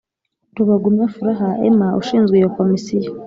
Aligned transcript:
rubagumya 0.55 1.05
furaha 1.15 1.47
emma 1.67 1.87
ushinzwe 2.01 2.33
iyo 2.39 2.49
komisiyo 2.57 3.09